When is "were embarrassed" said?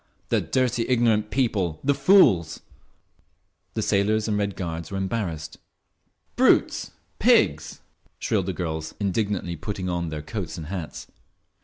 4.89-5.59